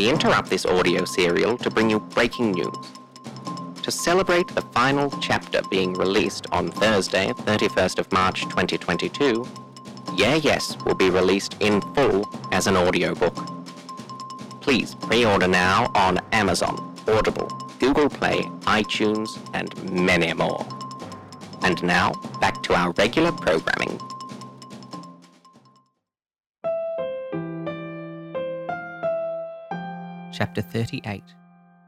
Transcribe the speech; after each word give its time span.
we 0.00 0.08
interrupt 0.08 0.48
this 0.48 0.64
audio 0.64 1.04
serial 1.04 1.58
to 1.58 1.68
bring 1.68 1.90
you 1.90 2.00
breaking 2.00 2.52
news. 2.52 2.74
To 3.82 3.90
celebrate 3.90 4.48
the 4.48 4.62
final 4.72 5.10
chapter 5.20 5.60
being 5.68 5.92
released 5.92 6.46
on 6.52 6.70
Thursday, 6.70 7.34
31st 7.34 7.98
of 7.98 8.10
March 8.10 8.44
2022, 8.44 9.46
Yeah 10.16 10.36
Yes 10.36 10.78
will 10.86 10.94
be 10.94 11.10
released 11.10 11.56
in 11.60 11.82
full 11.94 12.26
as 12.50 12.66
an 12.66 12.78
audiobook. 12.78 13.36
Please 14.62 14.94
pre-order 14.94 15.48
now 15.48 15.92
on 15.94 16.18
Amazon, 16.32 16.96
Audible, 17.06 17.48
Google 17.78 18.08
Play, 18.08 18.40
iTunes, 18.80 19.38
and 19.52 19.68
many 19.92 20.32
more. 20.32 20.66
And 21.60 21.82
now, 21.82 22.12
back 22.40 22.62
to 22.62 22.74
our 22.74 22.92
regular 22.92 23.32
programming. 23.32 24.00
Chapter 30.40 30.62
38, 30.62 31.22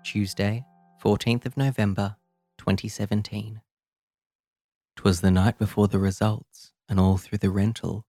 Tuesday, 0.05 0.66
14th 1.02 1.47
of 1.47 1.56
November, 1.56 2.16
2017. 2.59 3.62
'Twas 4.95 5.23
the 5.23 5.30
night 5.30 5.59
before 5.59 5.88
the 5.88 5.98
results, 5.98 6.75
and 6.87 7.01
all 7.01 7.16
through 7.16 7.38
the 7.38 7.48
rental, 7.48 8.05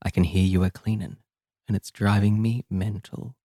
I 0.00 0.08
can 0.08 0.24
hear 0.24 0.46
you 0.46 0.64
a 0.64 0.70
cleanin', 0.70 1.18
and 1.68 1.76
it's 1.76 1.90
driving 1.90 2.40
me 2.40 2.64
mental. 2.70 3.36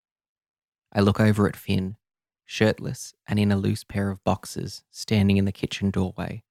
I 0.92 1.00
look 1.00 1.18
over 1.18 1.48
at 1.48 1.56
Finn, 1.56 1.96
shirtless 2.44 3.12
and 3.26 3.40
in 3.40 3.50
a 3.50 3.56
loose 3.56 3.82
pair 3.82 4.08
of 4.10 4.22
boxers, 4.22 4.84
standing 4.88 5.38
in 5.38 5.46
the 5.46 5.50
kitchen 5.50 5.90
doorway. 5.90 6.44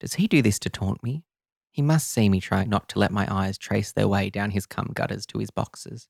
Does 0.00 0.14
he 0.14 0.26
do 0.26 0.40
this 0.40 0.58
to 0.60 0.70
taunt 0.70 1.02
me? 1.02 1.24
He 1.70 1.82
must 1.82 2.08
see 2.08 2.30
me 2.30 2.40
trying 2.40 2.70
not 2.70 2.88
to 2.88 2.98
let 2.98 3.12
my 3.12 3.30
eyes 3.30 3.58
trace 3.58 3.92
their 3.92 4.08
way 4.08 4.30
down 4.30 4.52
his 4.52 4.64
cum 4.64 4.92
gutters 4.94 5.26
to 5.26 5.40
his 5.40 5.50
boxers. 5.50 6.08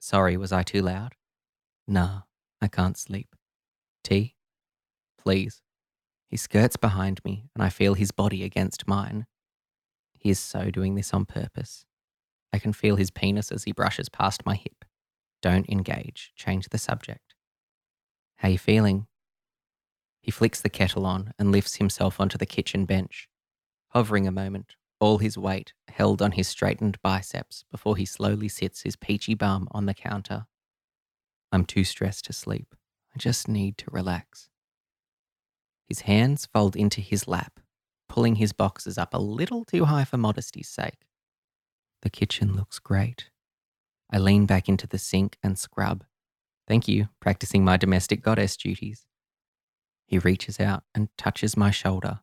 Sorry, 0.00 0.36
was 0.36 0.50
I 0.50 0.64
too 0.64 0.82
loud? 0.82 1.14
Nah, 1.86 2.22
I 2.60 2.68
can't 2.68 2.96
sleep. 2.96 3.34
Tea? 4.02 4.36
Please. 5.18 5.62
He 6.28 6.36
skirts 6.36 6.76
behind 6.76 7.20
me, 7.24 7.44
and 7.54 7.62
I 7.62 7.68
feel 7.68 7.94
his 7.94 8.10
body 8.10 8.42
against 8.42 8.88
mine. 8.88 9.26
He 10.18 10.30
is 10.30 10.38
so 10.38 10.70
doing 10.70 10.94
this 10.94 11.12
on 11.12 11.26
purpose. 11.26 11.84
I 12.52 12.58
can 12.58 12.72
feel 12.72 12.96
his 12.96 13.10
penis 13.10 13.52
as 13.52 13.64
he 13.64 13.72
brushes 13.72 14.08
past 14.08 14.46
my 14.46 14.54
hip. 14.54 14.84
Don't 15.42 15.68
engage. 15.68 16.32
Change 16.36 16.68
the 16.70 16.78
subject. 16.78 17.34
How 18.36 18.48
you 18.48 18.58
feeling? 18.58 19.06
He 20.22 20.30
flicks 20.30 20.60
the 20.60 20.70
kettle 20.70 21.04
on 21.04 21.34
and 21.38 21.52
lifts 21.52 21.76
himself 21.76 22.18
onto 22.18 22.38
the 22.38 22.46
kitchen 22.46 22.86
bench, 22.86 23.28
hovering 23.88 24.26
a 24.26 24.32
moment, 24.32 24.76
all 25.00 25.18
his 25.18 25.36
weight 25.36 25.74
held 25.88 26.22
on 26.22 26.32
his 26.32 26.48
straightened 26.48 26.96
biceps 27.02 27.64
before 27.70 27.96
he 27.96 28.06
slowly 28.06 28.48
sits 28.48 28.82
his 28.82 28.96
peachy 28.96 29.34
bum 29.34 29.68
on 29.72 29.84
the 29.84 29.94
counter. 29.94 30.46
I'm 31.54 31.64
too 31.64 31.84
stressed 31.84 32.24
to 32.24 32.32
sleep. 32.32 32.74
I 33.14 33.18
just 33.20 33.46
need 33.46 33.78
to 33.78 33.90
relax. 33.92 34.48
His 35.86 36.00
hands 36.00 36.48
fold 36.52 36.74
into 36.74 37.00
his 37.00 37.28
lap, 37.28 37.60
pulling 38.08 38.34
his 38.34 38.52
boxes 38.52 38.98
up 38.98 39.14
a 39.14 39.18
little 39.18 39.64
too 39.64 39.84
high 39.84 40.04
for 40.04 40.16
modesty's 40.16 40.68
sake. 40.68 41.06
The 42.02 42.10
kitchen 42.10 42.56
looks 42.56 42.80
great. 42.80 43.30
I 44.12 44.18
lean 44.18 44.46
back 44.46 44.68
into 44.68 44.88
the 44.88 44.98
sink 44.98 45.38
and 45.44 45.56
scrub. 45.56 46.02
Thank 46.66 46.88
you, 46.88 47.08
practicing 47.20 47.64
my 47.64 47.76
domestic 47.76 48.20
goddess 48.20 48.56
duties. 48.56 49.06
He 50.08 50.18
reaches 50.18 50.58
out 50.58 50.82
and 50.92 51.08
touches 51.16 51.56
my 51.56 51.70
shoulder. 51.70 52.18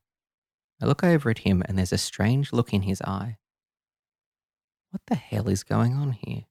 I 0.82 0.86
look 0.88 1.06
over 1.06 1.30
at 1.30 1.40
him 1.40 1.64
and 1.66 1.78
there's 1.78 1.94
a 1.94 1.98
strange 1.98 2.52
look 2.52 2.74
in 2.74 2.82
his 2.82 3.02
eye. 3.04 3.38
What 4.90 5.04
the 5.08 5.16
hell 5.16 5.48
is 5.48 5.64
going 5.64 5.94
on 5.94 6.12
here? 6.12 6.48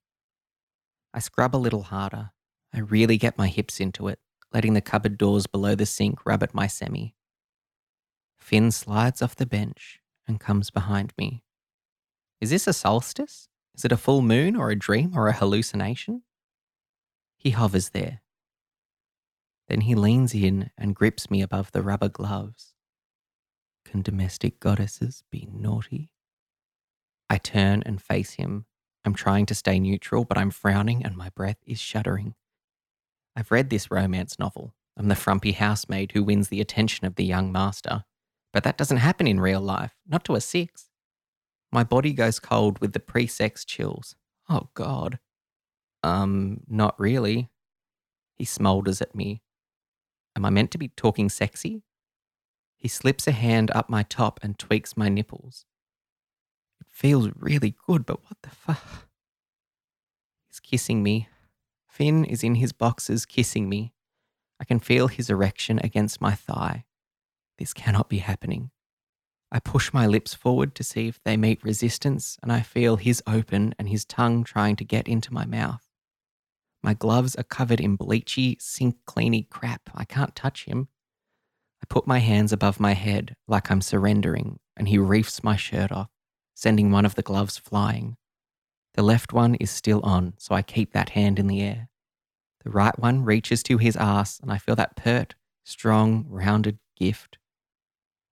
I 1.12 1.18
scrub 1.18 1.54
a 1.54 1.58
little 1.58 1.82
harder. 1.82 2.30
I 2.72 2.80
really 2.80 3.16
get 3.16 3.38
my 3.38 3.48
hips 3.48 3.80
into 3.80 4.08
it, 4.08 4.18
letting 4.52 4.74
the 4.74 4.80
cupboard 4.80 5.18
doors 5.18 5.46
below 5.46 5.74
the 5.74 5.86
sink 5.86 6.24
rub 6.24 6.42
at 6.42 6.54
my 6.54 6.66
semi. 6.66 7.14
Finn 8.38 8.70
slides 8.70 9.22
off 9.22 9.36
the 9.36 9.46
bench 9.46 10.00
and 10.26 10.40
comes 10.40 10.70
behind 10.70 11.12
me. 11.18 11.42
Is 12.40 12.50
this 12.50 12.66
a 12.66 12.72
solstice? 12.72 13.48
Is 13.76 13.84
it 13.84 13.92
a 13.92 13.96
full 13.96 14.22
moon 14.22 14.56
or 14.56 14.70
a 14.70 14.76
dream 14.76 15.12
or 15.16 15.28
a 15.28 15.32
hallucination? 15.32 16.22
He 17.36 17.50
hovers 17.50 17.90
there. 17.90 18.22
Then 19.68 19.82
he 19.82 19.94
leans 19.94 20.34
in 20.34 20.70
and 20.76 20.96
grips 20.96 21.30
me 21.30 21.42
above 21.42 21.72
the 21.72 21.82
rubber 21.82 22.08
gloves. 22.08 22.74
Can 23.84 24.02
domestic 24.02 24.60
goddesses 24.60 25.22
be 25.30 25.48
naughty? 25.52 26.12
I 27.28 27.38
turn 27.38 27.82
and 27.86 28.02
face 28.02 28.32
him. 28.32 28.66
I'm 29.04 29.14
trying 29.14 29.46
to 29.46 29.54
stay 29.54 29.78
neutral, 29.78 30.24
but 30.24 30.36
I'm 30.36 30.50
frowning 30.50 31.04
and 31.04 31.16
my 31.16 31.30
breath 31.30 31.58
is 31.66 31.80
shuddering. 31.80 32.34
I've 33.40 33.50
read 33.50 33.70
this 33.70 33.90
romance 33.90 34.38
novel. 34.38 34.74
I'm 34.98 35.08
the 35.08 35.14
frumpy 35.14 35.52
housemaid 35.52 36.12
who 36.12 36.22
wins 36.22 36.48
the 36.48 36.60
attention 36.60 37.06
of 37.06 37.14
the 37.14 37.24
young 37.24 37.50
master. 37.50 38.04
But 38.52 38.64
that 38.64 38.76
doesn't 38.76 38.98
happen 38.98 39.26
in 39.26 39.40
real 39.40 39.62
life, 39.62 39.94
not 40.06 40.26
to 40.26 40.34
a 40.34 40.42
six. 40.42 40.90
My 41.72 41.82
body 41.82 42.12
goes 42.12 42.38
cold 42.38 42.78
with 42.80 42.92
the 42.92 43.00
pre 43.00 43.26
sex 43.26 43.64
chills. 43.64 44.14
Oh, 44.50 44.68
God. 44.74 45.20
Um, 46.02 46.64
not 46.68 47.00
really. 47.00 47.48
He 48.36 48.44
smoulders 48.44 49.00
at 49.00 49.14
me. 49.14 49.40
Am 50.36 50.44
I 50.44 50.50
meant 50.50 50.70
to 50.72 50.78
be 50.78 50.88
talking 50.88 51.30
sexy? 51.30 51.82
He 52.76 52.88
slips 52.88 53.26
a 53.26 53.32
hand 53.32 53.70
up 53.70 53.88
my 53.88 54.02
top 54.02 54.38
and 54.42 54.58
tweaks 54.58 54.98
my 54.98 55.08
nipples. 55.08 55.64
It 56.78 56.88
feels 56.90 57.30
really 57.34 57.74
good, 57.86 58.04
but 58.04 58.22
what 58.22 58.36
the 58.42 58.50
fuck? 58.50 59.08
He's 60.46 60.60
kissing 60.60 61.02
me. 61.02 61.29
Finn 61.90 62.24
is 62.24 62.44
in 62.44 62.54
his 62.54 62.72
boxes 62.72 63.26
kissing 63.26 63.68
me. 63.68 63.92
I 64.60 64.64
can 64.64 64.78
feel 64.78 65.08
his 65.08 65.28
erection 65.28 65.80
against 65.82 66.20
my 66.20 66.34
thigh. 66.34 66.84
This 67.58 67.74
cannot 67.74 68.08
be 68.08 68.18
happening. 68.18 68.70
I 69.52 69.58
push 69.58 69.92
my 69.92 70.06
lips 70.06 70.32
forward 70.32 70.76
to 70.76 70.84
see 70.84 71.08
if 71.08 71.20
they 71.24 71.36
meet 71.36 71.64
resistance, 71.64 72.38
and 72.42 72.52
I 72.52 72.60
feel 72.60 72.96
his 72.96 73.22
open 73.26 73.74
and 73.78 73.88
his 73.88 74.04
tongue 74.04 74.44
trying 74.44 74.76
to 74.76 74.84
get 74.84 75.08
into 75.08 75.34
my 75.34 75.44
mouth. 75.44 75.84
My 76.82 76.94
gloves 76.94 77.34
are 77.34 77.42
covered 77.42 77.80
in 77.80 77.98
bleachy, 77.98 78.60
sink 78.62 78.96
cleany 79.06 79.48
crap. 79.50 79.90
I 79.92 80.04
can't 80.04 80.36
touch 80.36 80.66
him. 80.66 80.88
I 81.82 81.86
put 81.88 82.06
my 82.06 82.20
hands 82.20 82.52
above 82.52 82.78
my 82.78 82.92
head 82.92 83.34
like 83.48 83.70
I'm 83.70 83.82
surrendering, 83.82 84.60
and 84.76 84.86
he 84.88 84.98
reefs 84.98 85.42
my 85.42 85.56
shirt 85.56 85.90
off, 85.90 86.10
sending 86.54 86.92
one 86.92 87.04
of 87.04 87.16
the 87.16 87.22
gloves 87.22 87.58
flying. 87.58 88.16
The 88.94 89.02
left 89.02 89.32
one 89.32 89.54
is 89.56 89.70
still 89.70 90.00
on, 90.02 90.34
so 90.38 90.54
I 90.54 90.62
keep 90.62 90.92
that 90.92 91.10
hand 91.10 91.38
in 91.38 91.46
the 91.46 91.62
air. 91.62 91.88
The 92.64 92.70
right 92.70 92.98
one 92.98 93.24
reaches 93.24 93.62
to 93.64 93.78
his 93.78 93.96
ass, 93.96 94.40
and 94.40 94.52
I 94.52 94.58
feel 94.58 94.76
that 94.76 94.96
pert, 94.96 95.34
strong, 95.64 96.26
rounded 96.28 96.78
gift. 96.96 97.38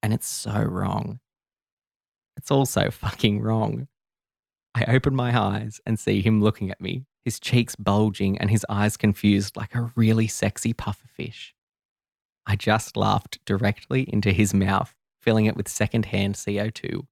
And 0.03 0.13
it's 0.13 0.29
so 0.29 0.61
wrong. 0.63 1.21
It's 2.37 2.51
all 2.51 2.67
so 2.67 2.91
fucking 2.91 3.41
wrong. 3.41 3.89
I 4.75 4.85
open 4.85 5.15
my 5.15 5.37
eyes 5.37 5.81
and 5.87 5.99
see 5.99 6.21
him 6.21 6.43
looking 6.43 6.71
at 6.71 6.81
me, 6.81 7.07
his 7.25 7.41
cheeks 7.41 7.75
bulging 7.75 8.39
and 8.39 8.51
his 8.51 8.65
eyes 8.69 8.97
confused 8.97 9.57
like 9.57 9.75
a 9.75 9.93
really 9.97 10.29
sexy 10.29 10.73
pufferfish. 10.73 11.53
I 12.47 12.57
just 12.57 12.97
laughed 12.97 13.39
directly 13.45 14.03
into 14.03 14.33
his 14.33 14.55
mouth, 14.55 14.95
filling 15.21 15.47
it 15.47 15.57
with 15.57 15.69
secondhand 15.69 16.37
CO2. 16.37 17.07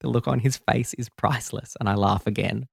The 0.00 0.08
look 0.08 0.26
on 0.26 0.40
his 0.40 0.56
face 0.56 0.94
is 0.94 1.08
priceless, 1.08 1.76
and 1.78 1.88
I 1.88 1.94
laugh 1.94 2.26
again. 2.26 2.66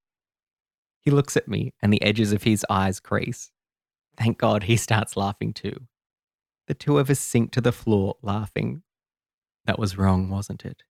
He 1.02 1.12
looks 1.12 1.38
at 1.38 1.48
me, 1.48 1.74
and 1.82 1.92
the 1.92 2.02
edges 2.02 2.32
of 2.32 2.44
his 2.44 2.66
eyes 2.70 3.00
crease. 3.00 3.52
Thank 4.18 4.38
God 4.38 4.64
he 4.64 4.78
starts 4.78 5.18
laughing 5.18 5.54
too. 5.54 5.88
The 6.68 6.74
two 6.74 6.98
of 6.98 7.10
us 7.10 7.20
sink 7.20 7.52
to 7.52 7.62
the 7.62 7.72
floor, 7.72 8.16
laughing. 8.22 8.84
That 9.66 9.80
was 9.80 9.98
wrong, 9.98 10.30
wasn't 10.30 10.66
it? 10.66 10.84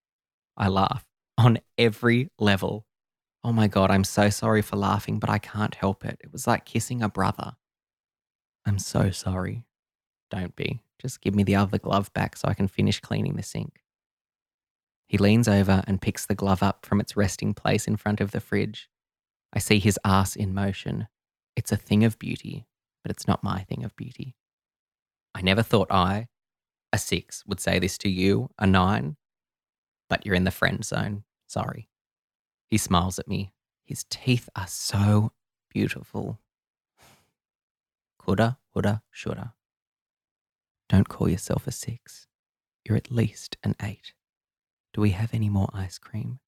I 0.56 0.68
laugh 0.70 1.06
on 1.38 1.60
every 1.78 2.32
level. 2.40 2.86
Oh 3.44 3.52
my 3.52 3.68
God, 3.68 3.92
I'm 3.92 4.04
so 4.04 4.30
sorry 4.30 4.62
for 4.62 4.76
laughing, 4.76 5.20
but 5.20 5.30
I 5.30 5.38
can't 5.38 5.76
help 5.76 6.04
it. 6.04 6.20
It 6.24 6.32
was 6.32 6.48
like 6.48 6.66
kissing 6.66 7.02
a 7.02 7.10
brother. 7.10 7.54
I'm 8.66 8.80
so 8.80 9.12
sorry. 9.12 9.66
Don't 10.30 10.56
be. 10.56 10.82
Just 11.00 11.22
give 11.22 11.36
me 11.36 11.44
the 11.44 11.56
other 11.56 11.78
glove 11.78 12.12
back 12.14 12.36
so 12.36 12.48
I 12.48 12.54
can 12.54 12.68
finish 12.68 13.00
cleaning 13.00 13.36
the 13.36 13.44
sink. 13.44 13.82
He 15.08 15.18
leans 15.18 15.48
over 15.48 15.84
and 15.88 16.02
picks 16.02 16.26
the 16.26 16.36
glove 16.36 16.62
up 16.62 16.86
from 16.86 17.00
its 17.00 17.16
resting 17.16 17.54
place 17.54 17.88
in 17.88 17.96
front 17.96 18.20
of 18.20 18.32
the 18.32 18.42
fridge. 18.42 18.90
I 19.54 19.60
see 19.60 19.80
his 19.80 19.98
ass 20.04 20.36
in 20.36 20.54
motion. 20.54 21.08
It's 21.56 21.72
a 21.72 21.78
thing 21.78 22.04
of 22.04 22.20
beauty, 22.20 22.68
but 23.04 23.12
it's 23.12 23.28
not 23.28 23.44
my 23.44 23.64
thing 23.64 23.86
of 23.86 23.96
beauty. 23.96 24.36
I 25.34 25.42
never 25.42 25.64
thought 25.64 25.92
I, 25.92 26.28
a 26.92 26.98
six, 26.98 27.46
would 27.46 27.60
say 27.60 27.80
this 27.80 27.98
to 28.00 28.10
you, 28.10 28.50
a 28.60 28.68
nine, 28.68 29.16
but 30.10 30.26
you're 30.26 30.36
in 30.36 30.44
the 30.44 30.52
friend 30.52 30.84
zone. 30.84 31.24
Sorry. 31.48 31.90
He 32.70 32.78
smiles 32.78 33.18
at 33.18 33.28
me. 33.28 33.54
His 33.86 34.04
teeth 34.10 34.50
are 34.56 34.68
so 34.68 35.32
beautiful. 35.70 36.40
Coulda, 38.20 38.58
woulda, 38.74 39.04
shoulda. 39.10 39.54
Don't 40.90 41.08
call 41.08 41.30
yourself 41.30 41.66
a 41.68 41.72
six. 41.72 42.28
You're 42.84 42.98
at 42.98 43.12
least 43.12 43.56
an 43.64 43.76
eight. 43.82 44.14
Do 44.98 45.02
we 45.02 45.12
have 45.12 45.32
any 45.32 45.48
more 45.48 45.70
ice 45.76 46.00
cream? 46.00 46.40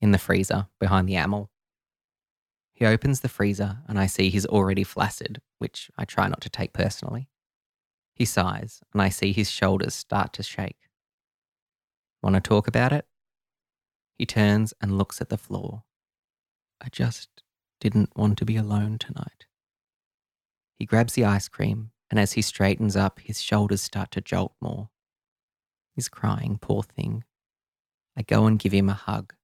In 0.00 0.10
the 0.10 0.18
freezer, 0.18 0.68
behind 0.80 1.06
the 1.06 1.16
amel. 1.16 1.50
He 2.72 2.86
opens 2.86 3.20
the 3.20 3.28
freezer 3.28 3.80
and 3.86 3.98
I 3.98 4.06
see 4.06 4.30
he's 4.30 4.46
already 4.46 4.82
flaccid, 4.82 5.42
which 5.58 5.90
I 5.98 6.06
try 6.06 6.26
not 6.26 6.40
to 6.40 6.48
take 6.48 6.72
personally. 6.72 7.28
He 8.14 8.24
sighs 8.24 8.80
and 8.94 9.02
I 9.02 9.10
see 9.10 9.30
his 9.30 9.50
shoulders 9.50 9.92
start 9.92 10.32
to 10.32 10.42
shake. 10.42 10.88
Want 12.22 12.34
to 12.36 12.40
talk 12.40 12.66
about 12.66 12.94
it? 12.94 13.04
He 14.14 14.24
turns 14.24 14.72
and 14.80 14.96
looks 14.96 15.20
at 15.20 15.28
the 15.28 15.36
floor. 15.36 15.82
I 16.80 16.88
just 16.90 17.28
didn't 17.78 18.16
want 18.16 18.38
to 18.38 18.46
be 18.46 18.56
alone 18.56 18.96
tonight. 18.96 19.44
He 20.78 20.86
grabs 20.86 21.12
the 21.12 21.26
ice 21.26 21.48
cream, 21.48 21.90
and 22.10 22.18
as 22.18 22.32
he 22.32 22.40
straightens 22.40 22.96
up, 22.96 23.20
his 23.20 23.42
shoulders 23.42 23.82
start 23.82 24.12
to 24.12 24.22
jolt 24.22 24.54
more. 24.62 24.88
He's 25.94 26.08
crying, 26.08 26.56
poor 26.58 26.82
thing. 26.82 27.24
I 28.16 28.22
go 28.22 28.46
and 28.46 28.58
give 28.58 28.72
him 28.72 28.88
a 28.88 28.94
hug. 28.94 29.34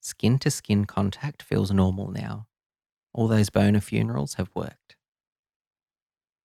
Skin 0.00 0.38
to 0.40 0.50
skin 0.50 0.84
contact 0.84 1.42
feels 1.42 1.70
normal 1.70 2.10
now. 2.10 2.46
All 3.12 3.28
those 3.28 3.50
boner 3.50 3.80
funerals 3.80 4.34
have 4.34 4.50
worked. 4.54 4.96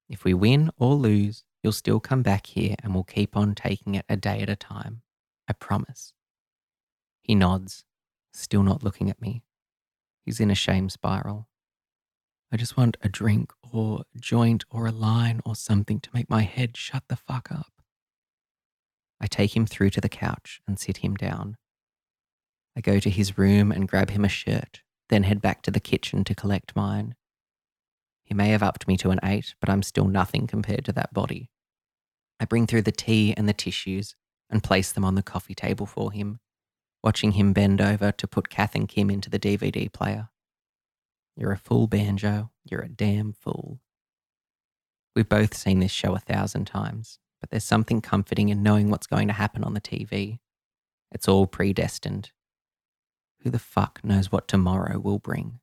If 0.10 0.24
we 0.24 0.34
win 0.34 0.70
or 0.78 0.96
lose, 0.96 1.44
you'll 1.62 1.74
still 1.74 2.00
come 2.00 2.24
back 2.24 2.48
here 2.48 2.76
and 2.82 2.94
we'll 2.94 3.04
keep 3.04 3.36
on 3.36 3.56
taking 3.56 3.96
it 3.96 4.06
a 4.08 4.16
day 4.18 4.42
at 4.42 4.50
a 4.50 4.56
time. 4.56 5.02
I 5.48 5.54
promise. 5.54 6.14
He 7.22 7.36
nods, 7.36 7.84
still 8.34 8.64
not 8.64 8.84
looking 8.84 9.10
at 9.10 9.22
me. 9.22 9.44
He's 10.26 10.40
in 10.40 10.52
a 10.52 10.56
shame 10.56 10.90
spiral. 10.90 11.48
I 12.52 12.58
just 12.58 12.78
want 12.78 12.98
a 13.02 13.10
drink 13.10 13.52
or 13.72 14.04
a 14.16 14.20
joint 14.20 14.64
or 14.70 14.86
a 14.86 14.92
line 14.92 15.42
or 15.46 15.56
something 15.56 16.00
to 16.00 16.10
make 16.14 16.30
my 16.30 16.44
head 16.44 16.78
shut 16.78 17.04
the 17.08 17.16
fuck 17.16 17.52
up. 17.52 17.73
I 19.24 19.28
take 19.28 19.56
him 19.56 19.66
through 19.66 19.92
to 19.92 20.02
the 20.02 20.10
couch 20.10 20.60
and 20.68 20.78
sit 20.78 20.98
him 20.98 21.16
down. 21.16 21.56
I 22.76 22.82
go 22.82 23.00
to 23.00 23.10
his 23.10 23.38
room 23.38 23.72
and 23.72 23.88
grab 23.88 24.10
him 24.10 24.26
a 24.26 24.30
shirt, 24.30 24.82
then 25.08 25.24
head 25.24 25.42
back 25.42 25.62
to 25.62 25.72
the 25.72 25.80
kitchen 25.80 26.26
to 26.26 26.36
collect 26.36 26.76
mine. 26.76 27.16
He 28.26 28.34
may 28.34 28.50
have 28.50 28.62
upped 28.62 28.86
me 28.86 28.98
to 28.98 29.12
an 29.12 29.22
eight, 29.24 29.56
but 29.62 29.70
I'm 29.70 29.82
still 29.82 30.10
nothing 30.10 30.46
compared 30.46 30.84
to 30.84 30.92
that 30.92 31.14
body. 31.14 31.50
I 32.38 32.44
bring 32.44 32.68
through 32.68 32.82
the 32.82 32.92
tea 32.92 33.34
and 33.38 33.48
the 33.48 33.54
tissues 33.54 34.18
and 34.50 34.62
place 34.62 34.92
them 34.92 35.06
on 35.06 35.16
the 35.16 35.24
coffee 35.24 35.56
table 35.56 35.86
for 35.86 36.12
him, 36.12 36.42
watching 37.02 37.32
him 37.32 37.54
bend 37.54 37.80
over 37.80 38.12
to 38.12 38.28
put 38.28 38.50
Kath 38.50 38.76
and 38.76 38.90
Kim 38.90 39.10
into 39.10 39.30
the 39.30 39.40
DVD 39.40 39.90
player. 39.90 40.28
You're 41.38 41.54
a 41.54 41.58
fool, 41.58 41.88
Banjo. 41.88 42.52
You're 42.70 42.82
a 42.82 42.90
damn 42.90 43.32
fool. 43.32 43.80
We've 45.16 45.30
both 45.30 45.56
seen 45.56 45.80
this 45.80 45.92
show 45.92 46.14
a 46.14 46.20
thousand 46.20 46.66
times, 46.66 47.20
but 47.44 47.50
there's 47.50 47.66
something 47.66 48.00
comforting 48.00 48.48
in 48.48 48.64
knowing 48.64 48.90
what's 48.90 49.06
going 49.06 49.28
to 49.28 49.34
happen 49.34 49.66
on 49.66 49.74
the 49.74 49.82
TV. 49.82 50.40
It's 51.12 51.28
all 51.28 51.46
predestined. 51.46 52.32
Who 53.42 53.50
the 53.50 53.60
fuck 53.60 54.00
knows 54.02 54.32
what 54.32 54.48
tomorrow 54.48 54.98
will 54.98 55.20
bring? 55.20 55.60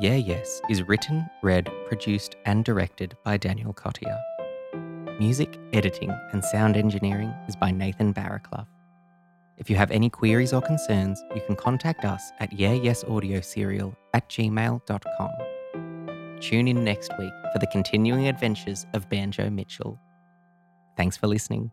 Yeah 0.00 0.16
Yes 0.16 0.60
is 0.68 0.82
written, 0.82 1.30
read, 1.44 1.70
produced, 1.86 2.34
and 2.44 2.64
directed 2.64 3.16
by 3.24 3.36
Daniel 3.36 3.72
Cottier. 3.72 4.20
Music, 5.20 5.60
editing, 5.72 6.10
and 6.32 6.44
sound 6.44 6.76
engineering 6.76 7.32
is 7.46 7.54
by 7.54 7.70
Nathan 7.70 8.12
Barraclough. 8.12 8.66
If 9.58 9.70
you 9.70 9.76
have 9.76 9.92
any 9.92 10.10
queries 10.10 10.52
or 10.52 10.60
concerns, 10.60 11.22
you 11.36 11.40
can 11.46 11.54
contact 11.54 12.04
us 12.04 12.32
at 12.40 12.50
yeahyesaudioSerial 12.50 13.94
at 14.12 14.28
gmail.com. 14.28 15.45
Tune 16.40 16.68
in 16.68 16.84
next 16.84 17.10
week 17.18 17.32
for 17.52 17.58
the 17.58 17.66
continuing 17.68 18.28
adventures 18.28 18.86
of 18.92 19.08
Banjo 19.08 19.50
Mitchell. 19.50 19.98
Thanks 20.96 21.16
for 21.16 21.26
listening. 21.26 21.70